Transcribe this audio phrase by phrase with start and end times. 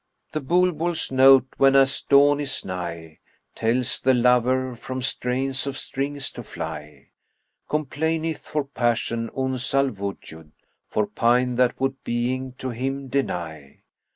[0.31, 6.31] "The Bulbul's note, whenas dawn is nigh, * Tells the lover from strains of strings
[6.31, 7.09] to fly:
[7.69, 13.83] Complaineth for passion Uns al Wujud, * For pine that would being to him deny.